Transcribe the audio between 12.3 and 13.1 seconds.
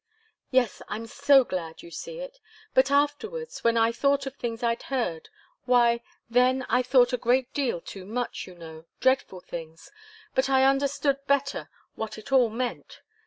all meant.